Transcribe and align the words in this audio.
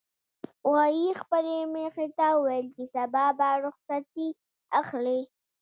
غویي 0.69 1.09
خپلې 1.21 1.55
میښې 1.73 2.07
ته 2.17 2.27
وویل 2.35 2.67
چې 2.75 2.83
سبا 2.93 3.25
به 3.37 3.47
رخصتي 3.65 4.29
اخلي. 4.81 5.19